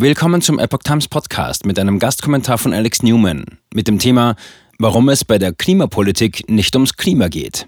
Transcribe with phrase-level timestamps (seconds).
[0.00, 4.36] Willkommen zum Epoch Times Podcast mit einem Gastkommentar von Alex Newman mit dem Thema
[4.78, 7.66] Warum es bei der Klimapolitik nicht ums Klima geht.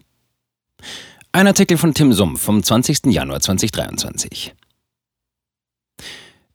[1.32, 3.06] Ein Artikel von Tim Sumpf vom 20.
[3.06, 4.54] Januar 2023.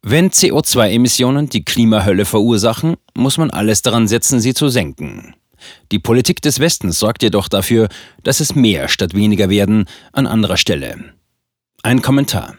[0.02, 5.36] Wenn CO2-Emissionen die Klimahölle verursachen, muss man alles daran setzen, sie zu senken.
[5.92, 7.90] Die Politik des Westens sorgt jedoch dafür,
[8.24, 11.16] dass es mehr statt weniger werden an anderer Stelle.
[11.84, 12.56] Ein Kommentar.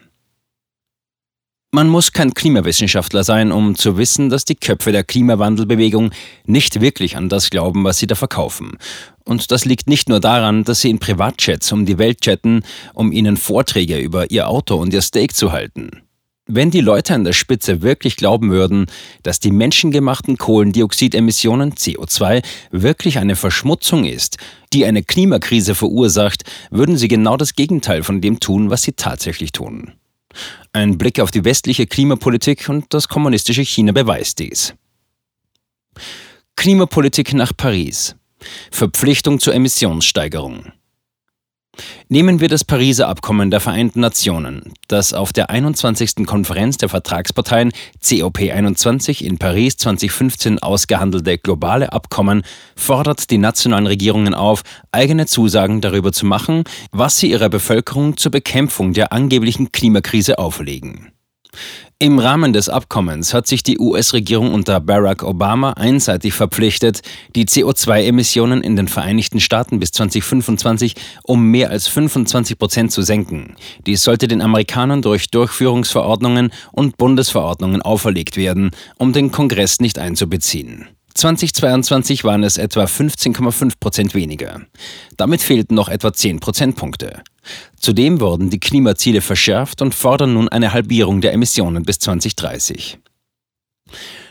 [1.72, 6.10] Man muss kein Klimawissenschaftler sein, um zu wissen, dass die Köpfe der Klimawandelbewegung
[6.46, 8.78] nicht wirklich an das glauben, was sie da verkaufen.
[9.24, 12.62] Und das liegt nicht nur daran, dass sie in Privatjets um die Welt chatten,
[12.94, 16.02] um ihnen Vorträge über ihr Auto und ihr Steak zu halten.
[16.46, 18.86] Wenn die Leute an der Spitze wirklich glauben würden,
[19.24, 24.38] dass die menschengemachten Kohlendioxidemissionen CO2 wirklich eine Verschmutzung ist,
[24.72, 29.50] die eine Klimakrise verursacht, würden sie genau das Gegenteil von dem tun, was sie tatsächlich
[29.50, 29.92] tun.
[30.72, 34.74] Ein Blick auf die westliche Klimapolitik und das kommunistische China beweist dies.
[36.56, 38.16] Klimapolitik nach Paris.
[38.70, 40.72] Verpflichtung zur Emissionssteigerung.
[42.08, 46.24] Nehmen wir das Pariser Abkommen der Vereinten Nationen, das auf der 21.
[46.24, 52.44] Konferenz der Vertragsparteien COP21 in Paris 2015 ausgehandelte globale Abkommen
[52.77, 54.62] fordert die nationalen Regierungen auf,
[54.92, 56.62] eigene Zusagen darüber zu machen,
[56.92, 61.10] was sie ihrer Bevölkerung zur Bekämpfung der angeblichen Klimakrise auferlegen.
[61.98, 67.00] Im Rahmen des Abkommens hat sich die US-Regierung unter Barack Obama einseitig verpflichtet,
[67.34, 73.56] die CO2-Emissionen in den Vereinigten Staaten bis 2025 um mehr als 25 Prozent zu senken.
[73.86, 80.89] Dies sollte den Amerikanern durch Durchführungsverordnungen und Bundesverordnungen auferlegt werden, um den Kongress nicht einzubeziehen.
[81.17, 84.61] 2022 waren es etwa 15,5 Prozent weniger.
[85.17, 87.23] Damit fehlten noch etwa 10 Prozentpunkte.
[87.81, 92.98] Zudem wurden die Klimaziele verschärft und fordern nun eine Halbierung der Emissionen bis 2030.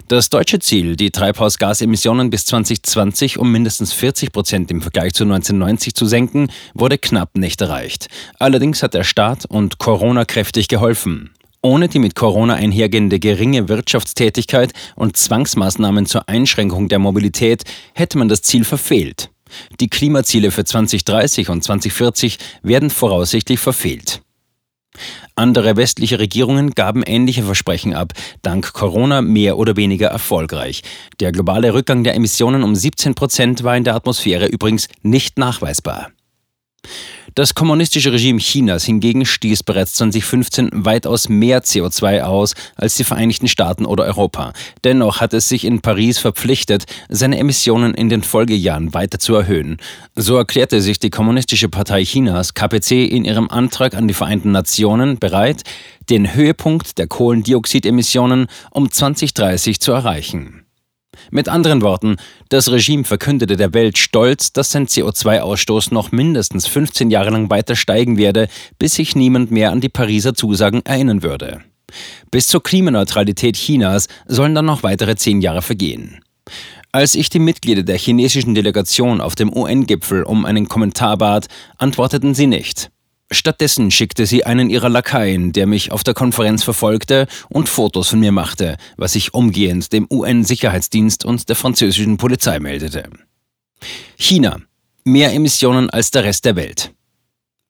[0.08, 5.96] Das deutsche Ziel, die Treibhausgasemissionen bis 2020 um mindestens 40 Prozent im Vergleich zu 1990
[5.96, 8.10] zu senken, wurde knapp nicht erreicht.
[8.38, 11.32] Allerdings hat der Staat und Corona kräftig geholfen.
[11.66, 17.64] Ohne die mit Corona einhergehende geringe Wirtschaftstätigkeit und Zwangsmaßnahmen zur Einschränkung der Mobilität
[17.96, 19.32] hätte man das Ziel verfehlt.
[19.80, 24.22] Die Klimaziele für 2030 und 2040 werden voraussichtlich verfehlt.
[25.34, 30.84] Andere westliche Regierungen gaben ähnliche Versprechen ab, dank Corona mehr oder weniger erfolgreich.
[31.20, 36.12] Der globale Rückgang der Emissionen um 17 Prozent war in der Atmosphäre übrigens nicht nachweisbar.
[37.36, 43.50] Das kommunistische Regime Chinas hingegen stieß bereits 2015 weitaus mehr CO2 aus als die Vereinigten
[43.50, 44.54] Staaten oder Europa.
[44.86, 49.80] Dennoch hat es sich in Paris verpflichtet, seine Emissionen in den Folgejahren weiter zu erhöhen.
[50.16, 55.20] So erklärte sich die Kommunistische Partei Chinas KPC in ihrem Antrag an die Vereinten Nationen
[55.20, 55.64] bereit,
[56.10, 60.65] den Höhepunkt der Kohlendioxidemissionen um 2030 zu erreichen.
[61.32, 62.18] Mit anderen Worten,
[62.50, 67.76] das Regime verkündete der Welt stolz, dass sein CO2-Ausstoß noch mindestens 15 Jahre lang weiter
[67.76, 68.48] steigen werde,
[68.80, 71.62] bis sich niemand mehr an die Pariser Zusagen erinnern würde.
[72.32, 76.20] Bis zur Klimaneutralität Chinas sollen dann noch weitere zehn Jahre vergehen.
[76.92, 81.48] Als ich die Mitglieder der chinesischen Delegation auf dem UN-Gipfel um einen Kommentar bat,
[81.78, 82.90] antworteten sie nicht.
[83.32, 88.20] Stattdessen schickte sie einen ihrer Lakaien, der mich auf der Konferenz verfolgte und Fotos von
[88.20, 93.10] mir machte, was ich umgehend dem UN-Sicherheitsdienst und der französischen Polizei meldete.
[94.18, 94.60] China.
[95.04, 96.95] Mehr Emissionen als der Rest der Welt.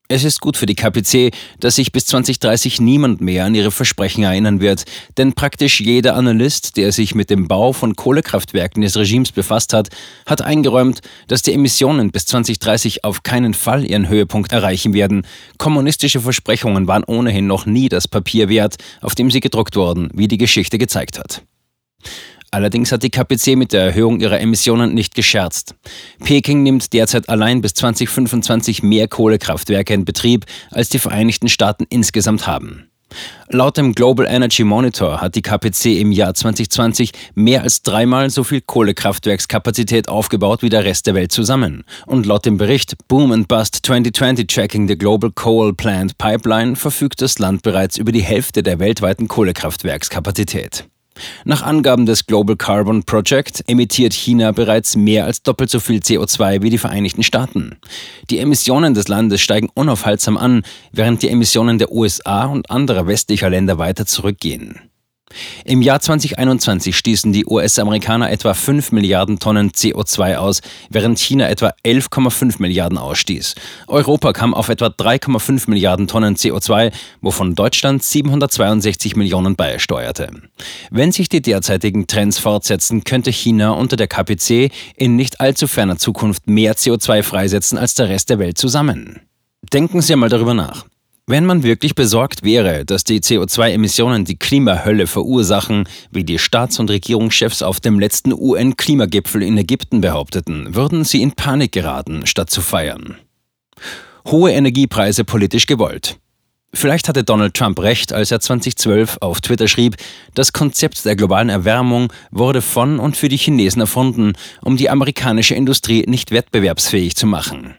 [0.08, 4.24] Es ist gut für die KPC, dass sich bis 2030 niemand mehr an ihre Versprechen
[4.24, 4.84] erinnern wird,
[5.18, 9.90] denn praktisch jeder Analyst, der sich mit dem Bau von Kohlekraftwerken des Regimes befasst hat,
[10.28, 15.26] hat eingeräumt, dass die Emissionen bis 2030 auf keinen Fall ihren Höhepunkt erreichen werden.
[15.58, 20.28] Kommunistische Versprechungen waren ohnehin noch nie das Papier wert, auf dem sie gedruckt wurden, wie
[20.28, 21.42] die Geschichte gezeigt hat.
[22.56, 25.76] Allerdings hat die KPC mit der Erhöhung ihrer Emissionen nicht gescherzt.
[26.24, 32.48] Peking nimmt derzeit allein bis 2025 mehr Kohlekraftwerke in Betrieb, als die Vereinigten Staaten insgesamt
[32.48, 32.90] haben.
[33.50, 38.46] Laut dem Global Energy Monitor hat die KPC im Jahr 2020 mehr als dreimal so
[38.46, 41.84] viel Kohlekraftwerkskapazität aufgebaut wie der Rest der Welt zusammen.
[42.06, 47.22] Und laut dem Bericht Boom and Bust 2020 Tracking the Global Coal Plant Pipeline verfügt
[47.22, 50.86] das Land bereits über die Hälfte der weltweiten Kohlekraftwerkskapazität.
[51.44, 56.62] Nach Angaben des Global Carbon Project emittiert China bereits mehr als doppelt so viel CO2
[56.62, 57.78] wie die Vereinigten Staaten.
[58.30, 63.50] Die Emissionen des Landes steigen unaufhaltsam an, während die Emissionen der USA und anderer westlicher
[63.50, 64.80] Länder weiter zurückgehen.
[65.64, 71.74] Im Jahr 2021 stießen die US-Amerikaner etwa 5 Milliarden Tonnen CO2 aus, während China etwa
[71.86, 73.56] 11,5 Milliarden ausstieß.
[73.88, 76.92] Europa kam auf etwa 3,5 Milliarden Tonnen CO2,
[77.22, 80.30] wovon Deutschland 762 Millionen beisteuerte.
[80.92, 85.98] Wenn sich die derzeitigen Trends fortsetzen, könnte China unter der KPC in nicht allzu ferner
[85.98, 89.22] Zukunft mehr CO2 freisetzen als der Rest der Welt zusammen.
[89.74, 90.86] Denken Sie einmal darüber nach.
[91.28, 96.92] Wenn man wirklich besorgt wäre, dass die CO2-Emissionen die Klimahölle verursachen, wie die Staats- und
[96.92, 102.62] Regierungschefs auf dem letzten UN-Klimagipfel in Ägypten behaupteten, würden sie in Panik geraten, statt zu
[102.62, 103.18] feiern.
[104.28, 106.20] Hohe Energiepreise politisch gewollt.
[106.76, 109.96] Vielleicht hatte Donald Trump recht, als er 2012 auf Twitter schrieb,
[110.36, 115.56] das Konzept der globalen Erwärmung wurde von und für die Chinesen erfunden, um die amerikanische
[115.56, 117.74] Industrie nicht wettbewerbsfähig zu machen.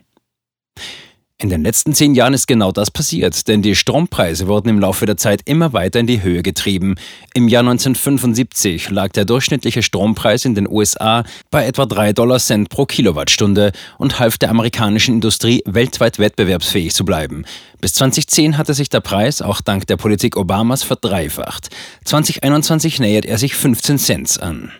[1.39, 5.05] In den letzten zehn Jahren ist genau das passiert, denn die Strompreise wurden im Laufe
[5.05, 6.95] der Zeit immer weiter in die Höhe getrieben.
[7.35, 12.69] Im Jahr 1975 lag der durchschnittliche Strompreis in den USA bei etwa 3 Dollar Cent
[12.69, 17.45] pro Kilowattstunde und half der amerikanischen Industrie weltweit wettbewerbsfähig zu bleiben.
[17.81, 21.69] Bis 2010 hatte sich der Preis auch dank der Politik Obamas verdreifacht.
[22.05, 24.71] 2021 nähert er sich 15 Cent an.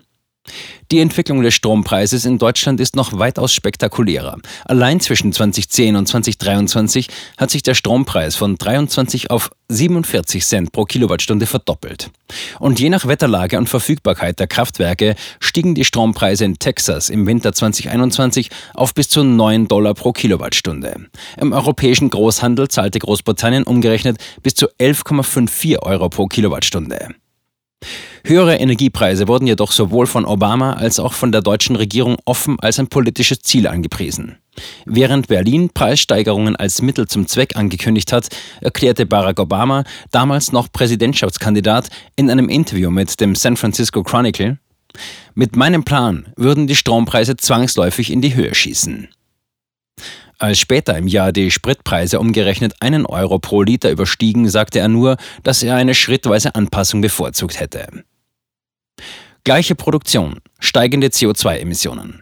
[0.92, 4.38] Die Entwicklung des Strompreises in Deutschland ist noch weitaus spektakulärer.
[4.66, 10.86] Allein zwischen 2010 und 2023 hat sich der Strompreis von 23 auf 47 Cent pro
[10.86, 12.10] Kilowattstunde verdoppelt.
[12.60, 17.52] Und je nach Wetterlage und Verfügbarkeit der Kraftwerke stiegen die Strompreise in Texas im Winter
[17.52, 21.08] 2021 auf bis zu 9 Dollar pro Kilowattstunde.
[21.36, 27.10] Im europäischen Großhandel zahlte Großbritannien umgerechnet bis zu 11,54 Euro pro Kilowattstunde.
[28.28, 32.78] Höhere Energiepreise wurden jedoch sowohl von Obama als auch von der deutschen Regierung offen als
[32.78, 34.36] ein politisches Ziel angepriesen.
[34.86, 38.28] Während Berlin Preissteigerungen als Mittel zum Zweck angekündigt hat,
[38.60, 41.88] erklärte Barack Obama, damals noch Präsidentschaftskandidat,
[42.18, 44.58] in einem Interview mit dem San Francisco Chronicle,
[45.34, 49.08] mit meinem Plan würden die Strompreise zwangsläufig in die Höhe schießen.
[50.38, 55.16] Als später im Jahr die Spritpreise umgerechnet einen Euro pro Liter überstiegen, sagte er nur,
[55.44, 58.04] dass er eine schrittweise Anpassung bevorzugt hätte.
[59.48, 62.22] Gleiche Produktion, steigende CO2-Emissionen.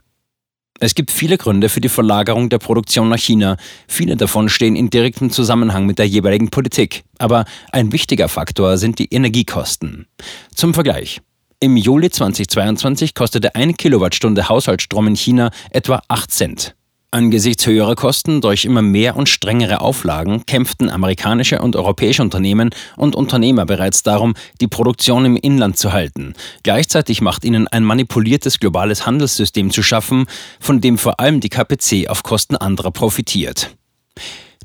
[0.79, 3.57] Es gibt viele Gründe für die Verlagerung der Produktion nach China.
[3.87, 7.03] Viele davon stehen in direktem Zusammenhang mit der jeweiligen Politik.
[7.17, 10.05] Aber ein wichtiger Faktor sind die Energiekosten.
[10.53, 11.19] Zum Vergleich.
[11.59, 16.75] Im Juli 2022 kostete eine Kilowattstunde Haushaltsstrom in China etwa 8 Cent.
[17.15, 23.15] Angesichts höherer Kosten durch immer mehr und strengere Auflagen kämpften amerikanische und europäische Unternehmen und
[23.15, 26.33] Unternehmer bereits darum, die Produktion im Inland zu halten.
[26.63, 30.25] Gleichzeitig macht ihnen ein manipuliertes globales Handelssystem zu schaffen,
[30.59, 33.73] von dem vor allem die KPC auf Kosten anderer profitiert.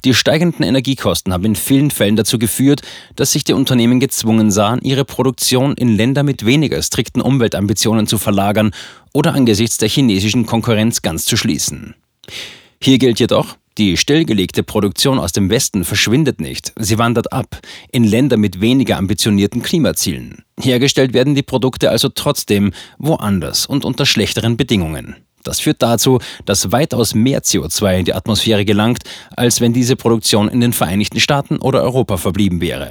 [0.05, 2.83] Die steigenden Energiekosten haben in vielen Fällen dazu geführt,
[3.15, 8.19] dass sich die Unternehmen gezwungen sahen, ihre Produktion in Länder mit weniger strikten Umweltambitionen zu
[8.19, 8.73] verlagern
[9.13, 11.95] oder angesichts der chinesischen Konkurrenz ganz zu schließen.
[12.83, 17.59] Hier gilt jedoch, die stillgelegte Produktion aus dem Westen verschwindet nicht, sie wandert ab
[17.93, 20.45] in Länder mit weniger ambitionierten Klimazielen.
[20.61, 25.17] Hergestellt werden die Produkte also trotzdem woanders und unter schlechteren Bedingungen.
[25.43, 29.05] Das führt dazu, dass weitaus mehr CO2 in die Atmosphäre gelangt,
[29.35, 32.91] als wenn diese Produktion in den Vereinigten Staaten oder Europa verblieben wäre.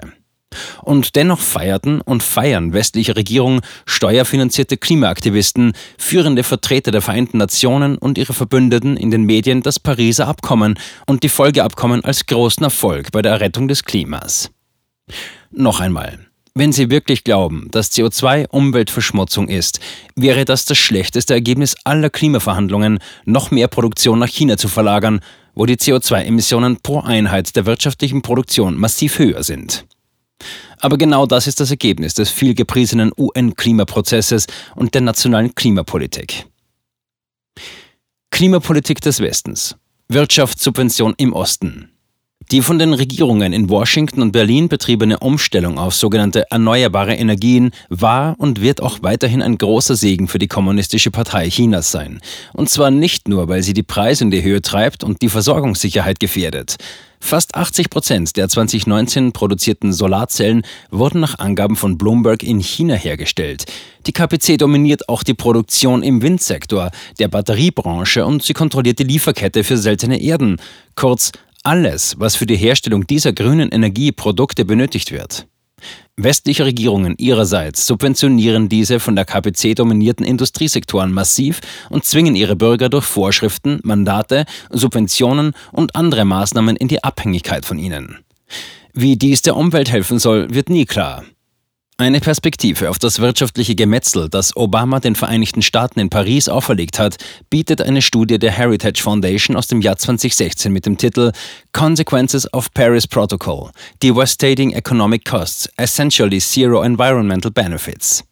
[0.81, 8.17] Und dennoch feierten und feiern westliche Regierungen, steuerfinanzierte Klimaaktivisten, führende Vertreter der Vereinten Nationen und
[8.17, 13.21] ihre Verbündeten in den Medien das Pariser Abkommen und die Folgeabkommen als großen Erfolg bei
[13.21, 14.51] der Errettung des Klimas.
[15.51, 16.19] Noch einmal.
[16.55, 19.79] Wenn Sie wirklich glauben, dass CO2 Umweltverschmutzung ist,
[20.15, 25.21] wäre das das schlechteste Ergebnis aller Klimaverhandlungen, noch mehr Produktion nach China zu verlagern,
[25.53, 29.85] wo die CO2-Emissionen pro Einheit der wirtschaftlichen Produktion massiv höher sind.
[30.79, 36.45] Aber genau das ist das Ergebnis des vielgepriesenen UN-Klimaprozesses und der nationalen Klimapolitik.
[38.31, 39.75] Klimapolitik des Westens.
[40.07, 41.91] Wirtschaftssubvention im Osten.
[42.51, 48.33] Die von den Regierungen in Washington und Berlin betriebene Umstellung auf sogenannte erneuerbare Energien war
[48.39, 52.19] und wird auch weiterhin ein großer Segen für die Kommunistische Partei Chinas sein.
[52.53, 56.19] Und zwar nicht nur, weil sie die Preise in die Höhe treibt und die Versorgungssicherheit
[56.19, 56.77] gefährdet.
[57.19, 63.65] Fast 80 Prozent der 2019 produzierten Solarzellen wurden nach Angaben von Bloomberg in China hergestellt.
[64.07, 66.89] Die KPC dominiert auch die Produktion im Windsektor,
[67.19, 70.59] der Batteriebranche und sie kontrolliert die Lieferkette für seltene Erden.
[70.95, 71.31] Kurz
[71.63, 75.47] alles, was für die Herstellung dieser grünen Energie Produkte benötigt wird.
[76.17, 82.89] Westliche Regierungen ihrerseits subventionieren diese von der KPC dominierten Industriesektoren massiv und zwingen ihre Bürger
[82.89, 88.17] durch Vorschriften, Mandate, Subventionen und andere Maßnahmen in die Abhängigkeit von ihnen.
[88.93, 91.23] Wie dies der Umwelt helfen soll, wird nie klar.
[91.99, 97.17] Eine Perspektive auf das wirtschaftliche Gemetzel, das Obama den Vereinigten Staaten in Paris auferlegt hat,
[97.49, 101.33] bietet eine Studie der Heritage Foundation aus dem Jahr 2016 mit dem Titel
[101.73, 108.23] Consequences of Paris Protocol: Devastating Economic Costs, Essentially Zero Environmental Benefits.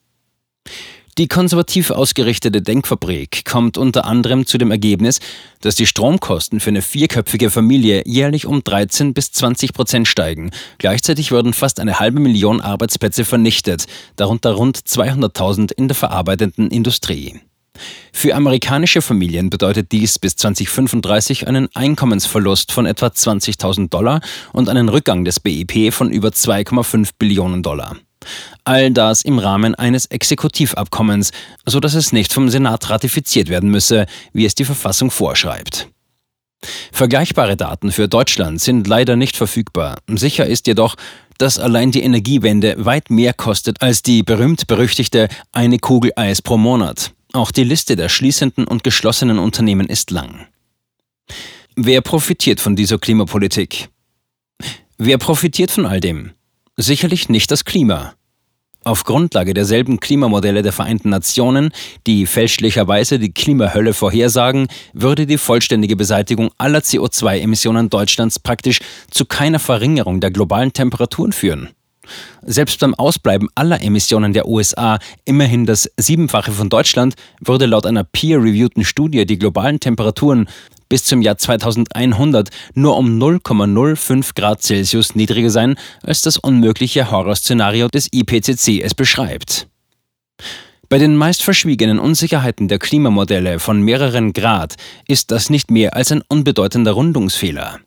[1.17, 5.19] Die konservativ ausgerichtete Denkfabrik kommt unter anderem zu dem Ergebnis,
[5.61, 10.51] dass die Stromkosten für eine vierköpfige Familie jährlich um 13 bis 20 Prozent steigen.
[10.77, 17.39] Gleichzeitig würden fast eine halbe Million Arbeitsplätze vernichtet, darunter rund 200.000 in der verarbeitenden Industrie.
[18.13, 24.21] Für amerikanische Familien bedeutet dies bis 2035 einen Einkommensverlust von etwa 20.000 Dollar
[24.53, 27.97] und einen Rückgang des BIP von über 2,5 Billionen Dollar.
[28.63, 31.31] All das im Rahmen eines Exekutivabkommens,
[31.65, 35.87] so dass es nicht vom Senat ratifiziert werden müsse, wie es die Verfassung vorschreibt.
[36.91, 39.97] Vergleichbare Daten für Deutschland sind leider nicht verfügbar.
[40.07, 40.95] Sicher ist jedoch,
[41.37, 47.11] dass allein die Energiewende weit mehr kostet als die berühmt-berüchtigte eine Kugel Eis pro Monat.
[47.33, 50.47] Auch die Liste der schließenden und geschlossenen Unternehmen ist lang.
[51.75, 53.89] Wer profitiert von dieser Klimapolitik?
[54.97, 56.31] Wer profitiert von all dem?
[56.79, 58.13] Sicherlich nicht das Klima.
[58.83, 61.71] Auf Grundlage derselben Klimamodelle der Vereinten Nationen,
[62.05, 68.79] die fälschlicherweise die Klimahölle vorhersagen, würde die vollständige Beseitigung aller CO2-Emissionen Deutschlands praktisch
[69.09, 71.69] zu keiner Verringerung der globalen Temperaturen führen.
[72.43, 78.03] Selbst beim Ausbleiben aller Emissionen der USA, immerhin das Siebenfache von Deutschland, würde laut einer
[78.03, 80.47] peer-reviewten Studie die globalen Temperaturen
[80.89, 87.87] bis zum Jahr 2100 nur um 0,05 Grad Celsius niedriger sein, als das unmögliche Horrorszenario
[87.87, 89.67] des IPCC es beschreibt.
[90.89, 94.75] Bei den meist verschwiegenen Unsicherheiten der Klimamodelle von mehreren Grad
[95.07, 97.79] ist das nicht mehr als ein unbedeutender Rundungsfehler.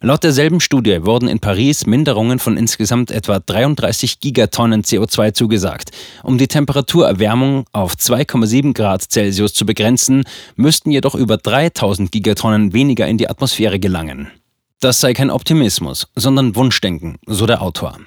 [0.00, 5.90] Laut derselben Studie wurden in Paris Minderungen von insgesamt etwa 33 Gigatonnen CO2 zugesagt.
[6.22, 10.22] Um die Temperaturerwärmung auf 2,7 Grad Celsius zu begrenzen,
[10.54, 14.30] müssten jedoch über 3000 Gigatonnen weniger in die Atmosphäre gelangen.
[14.78, 17.98] Das sei kein Optimismus, sondern Wunschdenken, so der Autor.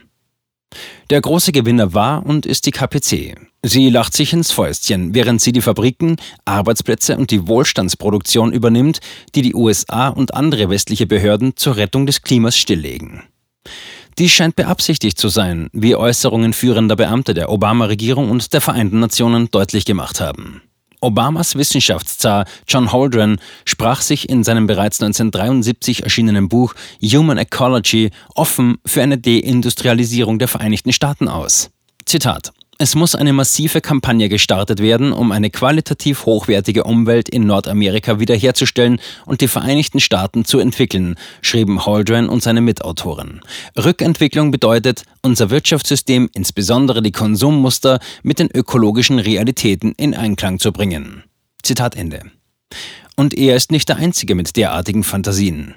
[1.09, 3.35] Der große Gewinner war und ist die KPC.
[3.63, 8.99] Sie lacht sich ins Fäustchen, während sie die Fabriken, Arbeitsplätze und die Wohlstandsproduktion übernimmt,
[9.35, 13.23] die die USA und andere westliche Behörden zur Rettung des Klimas stilllegen.
[14.17, 19.49] Dies scheint beabsichtigt zu sein, wie Äußerungen führender Beamte der Obama-Regierung und der Vereinten Nationen
[19.51, 20.61] deutlich gemacht haben.
[21.01, 28.77] Obamas Wissenschaftszar John Holdren sprach sich in seinem bereits 1973 erschienenen Buch Human Ecology offen
[28.85, 31.71] für eine Deindustrialisierung der Vereinigten Staaten aus.
[32.05, 38.19] Zitat es muss eine massive Kampagne gestartet werden, um eine qualitativ hochwertige Umwelt in Nordamerika
[38.19, 43.41] wiederherzustellen und die Vereinigten Staaten zu entwickeln, schrieben Holdren und seine Mitautoren.
[43.77, 51.23] Rückentwicklung bedeutet, unser Wirtschaftssystem, insbesondere die Konsummuster, mit den ökologischen Realitäten in Einklang zu bringen.
[51.61, 52.31] Zitat Ende.
[53.15, 55.75] Und er ist nicht der Einzige mit derartigen Fantasien.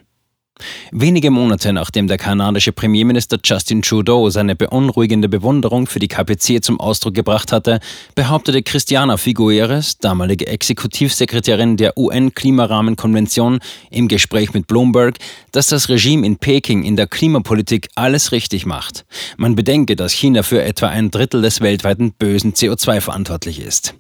[0.92, 6.78] Wenige Monate nachdem der kanadische Premierminister Justin Trudeau seine beunruhigende Bewunderung für die KPC zum
[6.78, 7.80] Ausdruck gebracht hatte,
[8.14, 13.58] behauptete Christiana Figueres, damalige Exekutivsekretärin der UN-Klimarahmenkonvention,
[13.90, 15.18] im Gespräch mit Bloomberg,
[15.50, 19.04] dass das Regime in Peking in der Klimapolitik alles richtig macht.
[19.36, 23.94] Man bedenke, dass China für etwa ein Drittel des weltweiten bösen CO2 verantwortlich ist.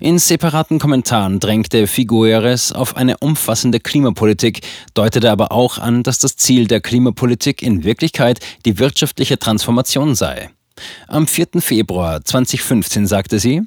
[0.00, 4.60] In separaten Kommentaren drängte Figueres auf eine umfassende Klimapolitik,
[4.94, 10.50] deutete aber auch an, dass das Ziel der Klimapolitik in Wirklichkeit die wirtschaftliche Transformation sei.
[11.08, 11.60] Am 4.
[11.60, 13.62] Februar 2015 sagte sie,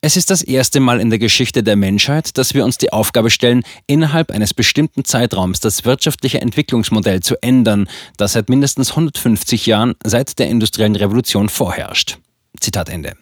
[0.00, 3.30] es ist das erste Mal in der Geschichte der Menschheit, dass wir uns die Aufgabe
[3.30, 9.96] stellen, innerhalb eines bestimmten Zeitraums das wirtschaftliche Entwicklungsmodell zu ändern, das seit mindestens 150 Jahren
[10.04, 12.18] seit der industriellen Revolution vorherrscht.
[12.60, 13.14] Zitat Ende.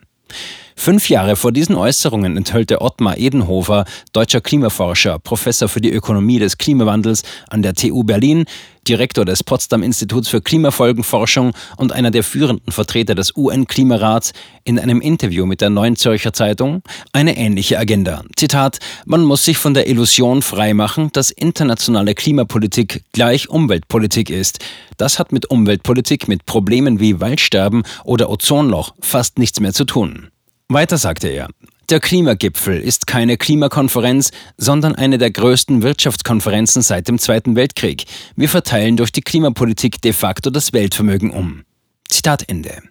[0.79, 6.59] Fünf Jahre vor diesen Äußerungen enthüllte Ottmar Edenhofer, deutscher Klimaforscher, Professor für die Ökonomie des
[6.59, 8.45] Klimawandels an der TU Berlin,
[8.87, 15.01] Direktor des Potsdam Instituts für Klimafolgenforschung und einer der führenden Vertreter des UN-Klimarats, in einem
[15.01, 18.23] Interview mit der Neuen Zürcher Zeitung eine ähnliche Agenda.
[18.37, 24.61] Zitat: Man muss sich von der Illusion freimachen, dass internationale Klimapolitik gleich Umweltpolitik ist.
[24.99, 30.29] Das hat mit Umweltpolitik, mit Problemen wie Waldsterben oder Ozonloch fast nichts mehr zu tun.
[30.69, 31.49] Weiter sagte er,
[31.91, 38.07] der Klimagipfel ist keine Klimakonferenz, sondern eine der größten Wirtschaftskonferenzen seit dem Zweiten Weltkrieg.
[38.35, 41.63] Wir verteilen durch die Klimapolitik de facto das Weltvermögen um.
[42.09, 42.83] Zitat Ende.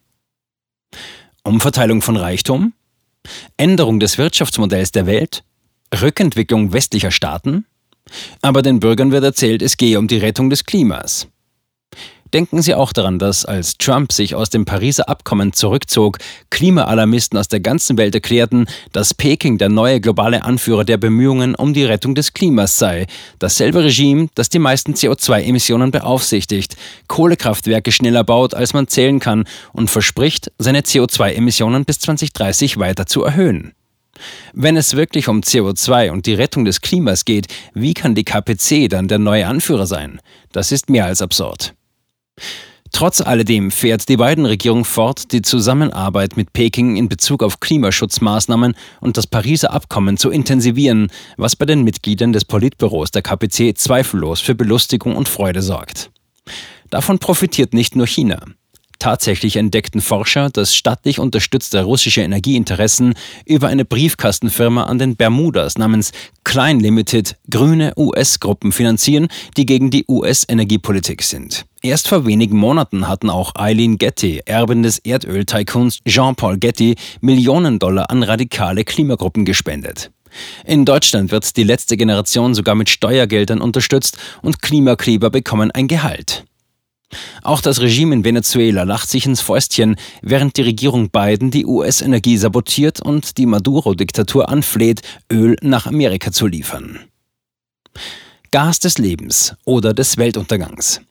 [1.44, 2.74] Umverteilung von Reichtum?
[3.58, 5.44] Änderung des Wirtschaftsmodells der Welt?
[6.02, 7.66] Rückentwicklung westlicher Staaten?
[8.42, 11.28] Aber den Bürgern wird erzählt, es gehe um die Rettung des Klimas.
[12.36, 16.18] Denken Sie auch daran, dass als Trump sich aus dem Pariser Abkommen zurückzog,
[16.50, 21.74] Klimaalarmisten aus der ganzen Welt erklärten, dass Peking der neue globale Anführer der Bemühungen um
[21.74, 23.08] die Rettung des Klimas sei.
[23.40, 26.76] Dasselbe Regime, das die meisten CO2-Emissionen beaufsichtigt,
[27.08, 33.24] Kohlekraftwerke schneller baut, als man zählen kann und verspricht, seine CO2-Emissionen bis 2030 weiter zu
[33.24, 33.72] erhöhen.
[34.52, 38.90] Wenn es wirklich um CO2 und die Rettung des Klimas geht, wie kann die KPC
[38.90, 40.20] dann der neue Anführer sein?
[40.52, 41.74] Das ist mehr als absurd.
[42.96, 49.18] Trotz alledem fährt die Biden-Regierung fort, die Zusammenarbeit mit Peking in Bezug auf Klimaschutzmaßnahmen und
[49.18, 54.56] das Pariser Abkommen zu intensivieren, was bei den Mitgliedern des Politbüros der KPC zweifellos für
[54.56, 56.10] Belustigung und Freude sorgt.
[56.90, 58.40] Davon profitiert nicht nur China.
[59.00, 63.14] Tatsächlich entdeckten Forscher, dass staatlich unterstützte russische Energieinteressen
[63.46, 66.12] über eine Briefkastenfirma an den Bermudas namens
[66.44, 71.66] Klein Limited grüne US-Gruppen finanzieren, die gegen die US-Energiepolitik sind.
[71.82, 78.10] Erst vor wenigen Monaten hatten auch Eileen Getty, Erbin des Erdöl-Tycoons Jean-Paul Getty, Millionen Dollar
[78.10, 80.12] an radikale Klimagruppen gespendet.
[80.66, 86.46] In Deutschland wird die letzte Generation sogar mit Steuergeldern unterstützt und Klimakleber bekommen ein Gehalt.
[87.44, 92.38] Auch das Regime in Venezuela lacht sich ins Fäustchen, während die Regierung Biden die US-Energie
[92.38, 97.00] sabotiert und die Maduro-Diktatur anfleht, Öl nach Amerika zu liefern.
[98.52, 101.02] Gas des Lebens oder des Weltuntergangs.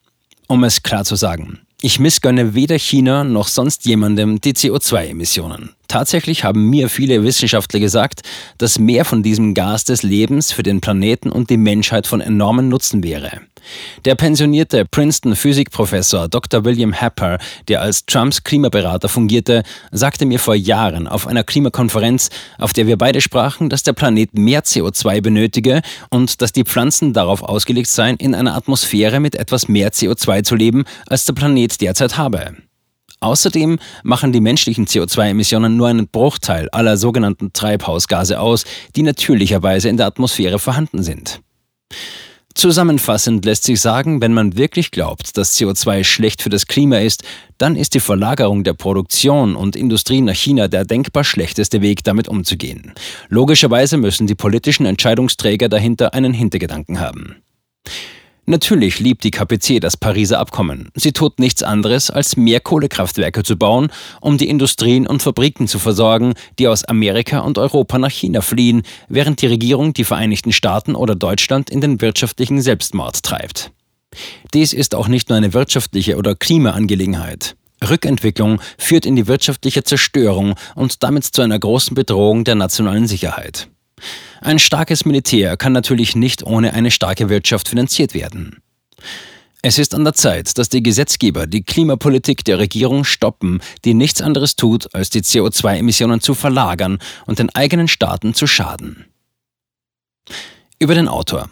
[0.46, 5.70] Um es klar zu sagen, ich missgönne weder China noch sonst jemandem die CO2-Emissionen.
[5.88, 8.22] Tatsächlich haben mir viele Wissenschaftler gesagt,
[8.58, 12.68] dass mehr von diesem Gas des Lebens für den Planeten und die Menschheit von enormen
[12.68, 13.40] Nutzen wäre.
[14.04, 16.64] Der pensionierte Princeton-Physikprofessor Dr.
[16.64, 17.38] William Happer,
[17.68, 22.98] der als Trumps Klimaberater fungierte, sagte mir vor Jahren auf einer Klimakonferenz, auf der wir
[22.98, 28.16] beide sprachen, dass der Planet mehr CO2 benötige und dass die Pflanzen darauf ausgelegt seien,
[28.16, 32.54] in einer Atmosphäre mit etwas mehr CO2 zu leben, als der Planet derzeit habe.
[33.24, 38.64] Außerdem machen die menschlichen CO2-Emissionen nur einen Bruchteil aller sogenannten Treibhausgase aus,
[38.96, 41.40] die natürlicherweise in der Atmosphäre vorhanden sind.
[42.54, 47.24] Zusammenfassend lässt sich sagen, wenn man wirklich glaubt, dass CO2 schlecht für das Klima ist,
[47.56, 52.28] dann ist die Verlagerung der Produktion und Industrie nach China der denkbar schlechteste Weg, damit
[52.28, 52.92] umzugehen.
[53.30, 57.36] Logischerweise müssen die politischen Entscheidungsträger dahinter einen Hintergedanken haben.
[58.46, 60.90] Natürlich liebt die KPC das Pariser Abkommen.
[60.94, 63.88] Sie tut nichts anderes, als mehr Kohlekraftwerke zu bauen,
[64.20, 68.82] um die Industrien und Fabriken zu versorgen, die aus Amerika und Europa nach China fliehen,
[69.08, 73.72] während die Regierung die Vereinigten Staaten oder Deutschland in den wirtschaftlichen Selbstmord treibt.
[74.52, 77.56] Dies ist auch nicht nur eine wirtschaftliche oder Klimaangelegenheit.
[77.88, 83.68] Rückentwicklung führt in die wirtschaftliche Zerstörung und damit zu einer großen Bedrohung der nationalen Sicherheit.
[84.40, 88.62] Ein starkes Militär kann natürlich nicht ohne eine starke Wirtschaft finanziert werden.
[89.62, 94.20] Es ist an der Zeit, dass die Gesetzgeber die Klimapolitik der Regierung stoppen, die nichts
[94.20, 99.06] anderes tut, als die CO2-Emissionen zu verlagern und den eigenen Staaten zu schaden.
[100.78, 101.48] Über den Autor.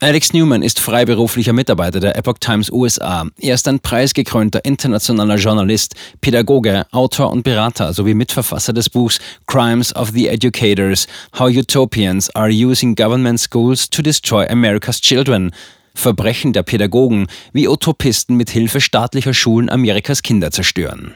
[0.00, 3.26] Alex Newman ist freiberuflicher Mitarbeiter der Epoch Times USA.
[3.40, 9.96] Er ist ein preisgekrönter internationaler Journalist, Pädagoge, Autor und Berater sowie Mitverfasser des Buchs Crimes
[9.96, 11.06] of the Educators:
[11.38, 15.50] How Utopians are Using Government Schools to Destroy America's Children.
[15.94, 21.14] Verbrechen der Pädagogen, wie Utopisten mit Hilfe staatlicher Schulen Amerikas Kinder zerstören.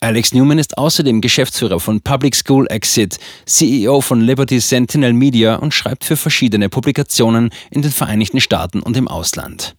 [0.00, 5.72] Alex Newman ist außerdem Geschäftsführer von Public School Exit, CEO von Liberty Sentinel Media und
[5.72, 9.76] schreibt für verschiedene Publikationen in den Vereinigten Staaten und im Ausland.